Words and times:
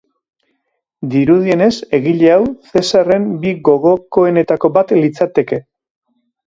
Dirudienez 1.15 1.69
egile 1.99 2.33
hau 2.37 2.41
Zesarren 2.73 3.31
bi 3.45 3.55
gogokoenetako 3.71 4.75
bat 4.81 4.99
litzateke. 5.03 5.67